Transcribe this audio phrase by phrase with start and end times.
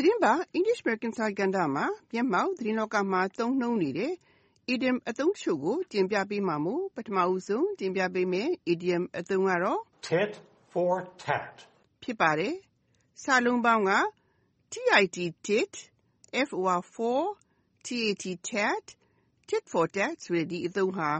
[0.00, 4.12] သတင်းပတ် English American စာကဏ္ဍမှာ မျက်မှောက်သတင်းလောကမှာ သုံးနှုန်းနေတဲ့
[4.72, 10.32] idiom အသုံးတချို့ကို တင်ပြပေးမှာမို့ ပထမဦးဆုံး တင်ပြပေးမယ့် idiom အသုံးကတော့ Tit
[10.72, 11.54] for tat.
[12.02, 12.54] ဖြစ်ပါတယ်။
[13.22, 13.92] စာလုံးပေါင်းက
[14.72, 15.74] tit tit
[16.50, 17.22] for for
[17.86, 18.84] tat tat
[19.48, 21.10] tit for tat ဆိုတဲ့ ဒီအသုံးဟာ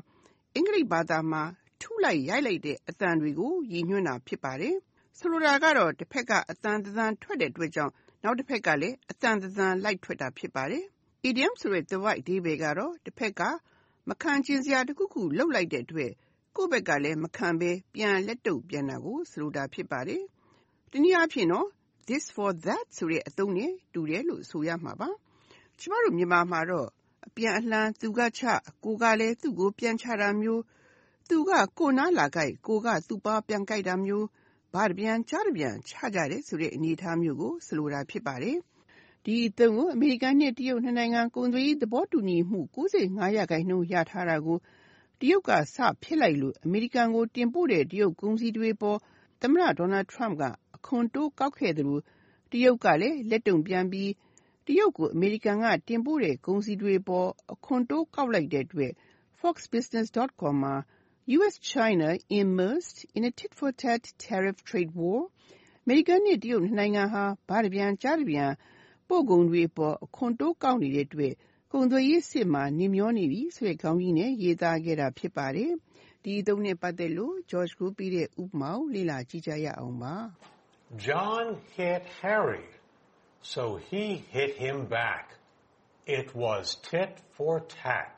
[0.54, 1.42] အင်္ဂလိပ်ဘာသာမှာ
[1.80, 4.76] ထုလိုက်ရိုက်လိုက်တဲ့ အသံတွေကို ရည်ညွှန်းတာ ဖြစ်ပါတယ်။
[5.18, 10.84] ဆိုလိုတာကတော့တစ်ဖက်က အသံတစ်သံထွက်တဲ့အတွက်ကြောင့် နောက်တစ်ဖက်ကလည်း အသံတစ်သံလိုက်ထွက်တာ ဖြစ်ပါတယ်။
[11.28, 13.42] idiom ဆိုတဲ့သွယ်ဝိုက်အဓိပ္ပာယ်ကတော့တစ်ဖက်က
[14.08, 16.12] မခံကျင်စရာတစ်ခုခု လုပ်လိုက်တဲ့အတွက်
[16.56, 20.22] ကိုယ့်ဘက်ကလည်း မခံဘဲ ပြန်လက်တုံ့ပြန်တာကို ဆိုလိုတာ ဖြစ်ပါတယ်။
[20.92, 21.68] တနည်းအားဖြင့်တော့
[22.08, 25.10] this for that ဆိုတဲ့အသုံးနဲ့ တူတယ်လို့ ဆိုရမှာပါ။
[25.78, 26.88] ကျမတို့ မြန်မာမှာတော့
[27.26, 28.42] အပြန်အလှန် သူကချ
[28.84, 30.62] ကိုကလည်း သူ့ကိုပြန်ချတာမျိုး
[31.28, 34.26] သူက ကိုနားလာကြိုက် ကိုကသူ့ပါပြန်ကြိုက်တာမျိုး
[34.74, 38.56] ဘာတပြန်ကြားတပြန်ချကြတယ်ဆိုတဲ့အနေအထားမျိုးကိုဆိုလိုတာဖြစ်ပါတယ်။
[39.24, 44.58] ဒီအသုံးကိုအမေရိကန်နဲ့တရုတ်နှစ်နိုင်ငံကုန်သွယ်ရေးသဘောတူညီမှု95ရာခိုင်နှုန်းရထားတာကို
[45.20, 48.98] တရုတ်ကစဖြစ်လိုက်လို့အမေရိကန်ကိုတင်ပို့တဲ့တရုတ်ကုန်စည်တွေပေါ်
[49.42, 50.42] သမ္မတ Donald Trump က
[50.76, 51.98] အခွန်တိုးကောက်ခဲ့သလို
[52.52, 54.10] တရုတ်ကလည်းလက်တုံ့ပြန်ပြီး
[54.66, 58.92] တရုတ်ကိုအမေရိကန်ကတင်ပို့တဲ့ကုန်စည်တွေပေါ်အခွန်တိုးကောက်လိုက်တဲ့အတွက်
[59.40, 60.74] foxbusiness.com မှာ
[61.36, 65.20] US-China immersed in a tit-for-tat tariff trade war
[65.84, 68.50] အမေရိကန်နဲ့တရုတ်နှစ်နိုင်ငံဟာဘာတပြန်ကြားတပြန်
[69.08, 71.34] ပို့ကုန်တွေအပေါ်အခွန်တိုးကောက်နေတဲ့အတွက်
[71.72, 75.72] ကုန်သွယ်ရေးစစ်မှာနှီးမျောနေပြီဆိုတဲ့ခေါင်းကြီးနဲ့ရေးသားခဲ့တာဖြစ်ပါတယ်။
[76.22, 80.16] ဒီအသုံးနဲ့ပတ်သက်လို့ George ကိုပြီးတဲ့ဥပမာကိုလေ့လာကြည့်ကြရအောင်ပါ
[81.06, 82.68] John hit Harry,
[83.52, 84.04] so he
[84.34, 85.26] hit him back.
[86.18, 88.12] It was tit for tat.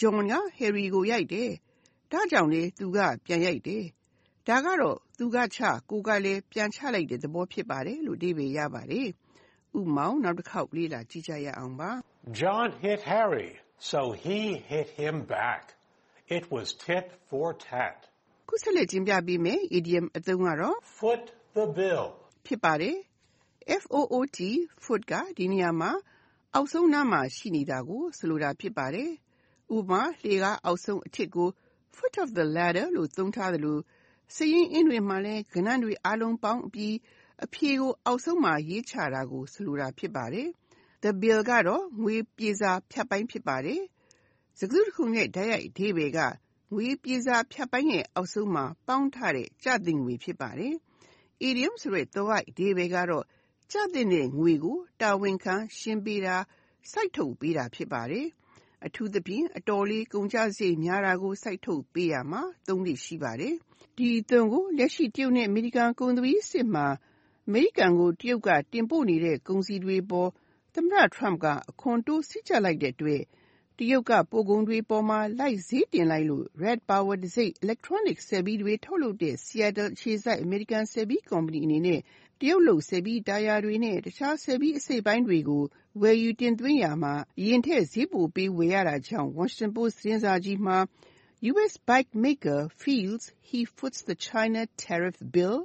[0.00, 1.52] John က Harry ကိုရိုက်တယ်။
[2.12, 3.84] ဒါကြောင့်လေသူက ပြန်ရိုက်တယ်။
[4.48, 5.58] ဒါကတော့ သူကချ
[5.90, 9.08] ကိုကလည်းပြန်ချလိုက်တဲ့သဘော ဖြစ်ပါတယ်လို့အဓိပ္ပာယ်ရပါတယ်။
[9.78, 11.90] ဥပမာနောက်တစ်ခေါက်လေ့လာကြည့်ကြရအောင်ပါ
[12.40, 13.50] John hit Harry,
[13.90, 14.38] so he
[14.72, 15.62] hit him back.
[16.36, 17.98] It was tit for tat.
[18.48, 21.24] ခုဆက်လက်တင်ပြပေးမယ် idiom အသုံးကတော့ Foot
[21.58, 22.04] the bill.
[22.46, 22.96] ဖြစ်ပါတယ်။
[23.82, 24.38] FOOT
[24.84, 25.90] foot က ဒီနေရာမှာ
[26.54, 29.10] အောက်ဆုံးနားမှာ ရှိနေတာကို ဆိုလိုတာ ဖြစ်ပါတယ်။
[29.76, 31.48] ဥပမာ လှေက အောက်ဆုံးအထစ်ကို
[31.96, 33.78] foot of the ladder လို့သုံးထားသလို
[34.36, 36.94] စရင်းအင်းတွေမှာလည်းကဏ္ဍတွေအလုံးပေါင်းအပြီး
[37.44, 40.48] အဖြေကိုအောက်ဆုံးမှာရေးချတာကိုဆိုလိုတာဖြစ်ပါတယ်။
[41.02, 43.80] The bill ကတော့ငွေပြေစာဖြတ်ပိုင်းဖြစ်ပါတယ်။
[44.58, 46.18] စကားစုတစ်ခုရဲ့တိုက်ရိုက်အဓိပ္ပာယ်က
[46.74, 50.74] ငွေပြေစာဖြတ်ပိုင်းရဲ့အောက်ဆုံးမှာပေါင်းထားတဲ့ကျသင့်ငွေဖြစ်ပါတယ်။
[51.48, 53.24] Idiom ဆိုတဲ့သွယ်ဝိုက်အဓိပ္ပာယ်ကတော့
[53.72, 56.36] ကျသင့်တဲ့ငွေကိုတာဝန်ခံရှင်းပေးတာ
[56.90, 58.26] စိုက်ထုတ်ပေးတာဖြစ်ပါတယ်။
[58.86, 63.54] အထူးသဖြင့် အတော်လေး ကုန်ကျစရိတ်များတာကို စိုက်ထုတ်ပေးရမှာ သုံးလို့ရှိပါတယ်။
[63.96, 66.86] ဒီအသုံးကို လက်ရှိ တရုတ်နဲ့ အမေရိကန် ကုန်သွယ်ရေးစစ်မှာ
[67.46, 70.30] အမေရိကန်ကို တရုတ်က တင်ပို့နေတဲ့ ကုန်စည်တွေပေါ်
[70.74, 73.22] သမ္မတ Trump က အခွန်တိုး စည်းကြပ်လိုက်တဲ့အတွက်
[73.82, 82.00] တရုတ်က ပို့ကုန်တွေပေါ်မှာ လိုက်ဈေးတင်လိုက်လို့ Red Power တံဆိပ် electronic စက်ဘီတွေ ထုတ်လုပ်တဲ့ Seattle အခြေစိုက် အမေရိကန်စက်ဘီကုမ္ပဏီအနေနဲ့
[82.40, 85.64] တရုတ်လုပ်စက်ဘီတာယာတွေနဲ့ တခြားစက်ဘီအစိတ်အပိုင်းတွေကို
[86.00, 90.78] ဝယ်ယူတင်သွင်းရာမှာ အရင်ထက် ဈေးပိုပေးဝယ်ရတာကြောင့် Washington Post သတင်းစာကြီးမှာ
[91.50, 95.58] US bike maker feels he foots the China tariff bill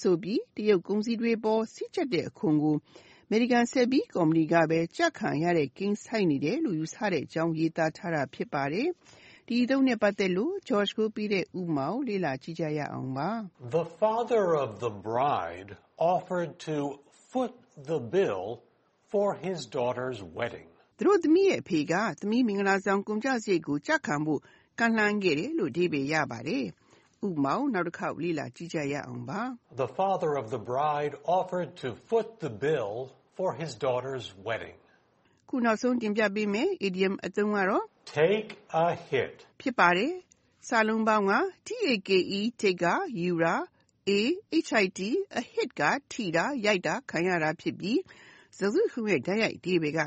[0.00, 2.76] ဆိုပြီး တရုတ်ကုန်စည်တွေပေါ် စည်းကြပ်တဲ့အခွန်ကို
[3.19, 8.88] အ မေရိကန်စက်ဘီကုမ္ပဏီကပဲ ကျခံရတဲ့ ကိန်းဆိုက်နေတယ်လို့ ယူဆတဲ့အကြောင်း ရေးသားထားတာဖြစ်ပါတယ်။
[9.46, 13.30] ဒီအသုံးနဲ့ပတ်သက်လို့ George ကိုပြီးတဲ့ ဥပမာကို လေ့လာကြည့်ကြရအောင်ပါ
[13.78, 15.70] The father of the bride
[16.14, 16.76] offered to
[17.30, 17.54] foot
[17.90, 18.44] the bill
[19.12, 20.68] for his daughter's wedding.
[20.96, 24.40] သူတို့သမီးရဲ့အဖေက သမီးမင်္ဂလာဆောင် ကုန်ကျစရိတ်ကို ကျခံဖို့
[24.78, 26.66] ကန့်လန့်ခဲ့တယ်လို့အဓိပ္ပာယ်ရပါတယ်။
[27.26, 29.40] ဥပမာနောက်တစ်ခေါက်လေ့လာကြည့်ကြရအောင်ပါ
[29.84, 32.94] The father of the bride offered to foot the bill
[33.40, 34.76] for his daughter's wedding.
[35.48, 37.84] ခုနောက်ဆုံးတင်ပြပေးမယ် idiom အသုံးကတော့
[38.18, 38.50] Take
[38.84, 39.34] a hit.
[39.60, 40.12] ဖြစ်ပါတယ်။
[40.68, 41.32] စာလုံးပေါင်းက
[41.68, 42.18] take
[42.62, 42.86] take က
[43.20, 43.54] ယူတာ
[44.08, 44.20] a
[44.52, 44.68] hit
[45.38, 45.82] a hit က
[46.12, 48.00] ထိတာရိုက်တာခံရတာဖြစ်ပြီး
[48.56, 50.00] စကားစုတစ်ခုရဲ့တိုက်ရိုက်အဓိပ္ပာယ်က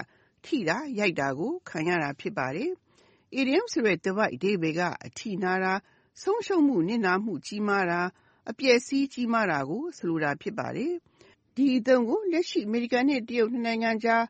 [0.45, 2.69] ထိတာရိုက်တာကိုခံရတာဖြစ်ပါတယ်။
[3.39, 5.73] idiom ဆိုတဲ့သွယ်ဝိုက်အဓိပ္ပာယ်ကအထိနာတာ
[6.21, 8.01] ဆုံးရှုံးမှုနစ်နာမှုကြီးမားတာ
[8.49, 10.93] အပျက်အစီးကြီးမားတာကိုဆိုလိုတာဖြစ်ပါတယ်။
[11.57, 14.25] ဒီအသုံးကို လက်ရှိ အမေရိကန်နဲ့ တရုတ် နှစ်နိုင်ငံကြား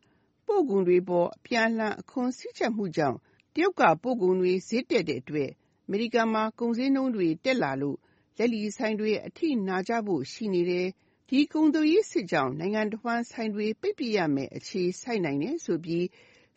[0.45, 3.17] ပို့ကုန်တွေပေါ် အပြန်အလှန် အခွန်စည်းကြပ်မှုကြောင့်
[3.53, 5.49] တရုတ်က ပို့ကုန်တွေ ဈေးတက်တဲ့အတွက်
[5.85, 7.97] အမေရိကန်မှာ ကုန်ဈေးနှုန်းတွေ တက်လာလို့
[8.37, 10.87] လက်လီဆိုင်တွေ အထိနာကြဖို့ ရှိနေတယ်။
[11.29, 16.03] ဒီကုန်သွယ်ရေးစစ်ကြောင့် နိုင်ငံတစ်ဝန်းဆိုင်တွေ ပိတ်ပစ်ရမယ်အခြေဆိုက်နိုင်တယ်ဆိုပြီး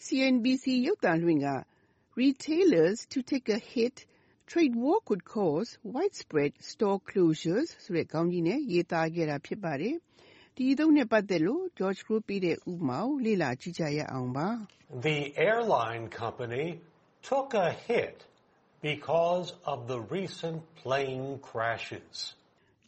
[0.04, 1.48] CNBC ရုပ်သံလွှင့်က
[2.20, 3.96] Retailers to take a hit
[4.50, 9.96] Trade war could cause widespread store closures ဆိုတဲ့ခေါင်းကြီးနဲ့ ရေးသားခဲ့တာ ဖြစ်ပါတယ်။
[10.55, 14.47] ဒီသုံးနဲ့ပတ်သက်လို့ George ပေးတဲ့ဥပမာကိုလေ့လာကြည့်ကြရအောင်ပါ
[15.09, 15.19] The
[15.49, 16.67] airline company
[17.29, 18.17] took a hit
[18.89, 22.15] because of the recent plane crashes.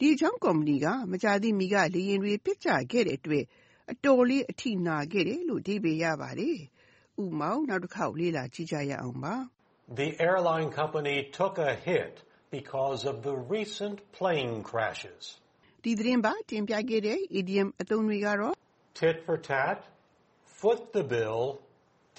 [0.00, 3.44] ဒီကြောင့်ကုမ္ပဏီကမကြာသေးမီကလေယာဉ်တွေပြစ်ကျခဲ့တဲ့အတွက်
[3.92, 6.58] အတော်လေးအထိနာခဲ့တယ်လို့အဓိပ္ပာယ်ရပါတယ်။
[7.22, 9.34] ဥပမာနောက်တစ်ခေါက်လေ့လာကြည့်ကြရအောင်ပါ။
[10.00, 12.14] The airline company took a hit
[12.58, 15.22] because of the recent plane crashes.
[15.83, 18.55] ဒီသတင်းပတ် တင်ပြခဲ့တဲ့ idiom အသုံးတွေကတော့
[18.99, 19.79] Tit for tat,
[20.57, 21.41] foot the bill,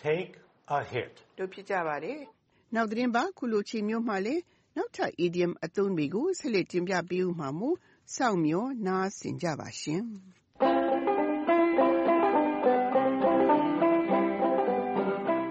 [0.04, 0.32] take
[0.78, 1.14] a hit.
[1.38, 2.18] တို့ဖြစ်ကြပါတယ်။
[2.74, 4.42] နောက်သတင်းပတ် ခုလိုချိန်မျိုးမှလည်း
[4.76, 7.76] နောက်ထပ် idiom အသုံးတွေကို ဆက်လက်တင်ပြပေးဦးမှာမို့
[8.16, 10.02] စောင့်မျှော်နားဆင်ကြပါရှင်။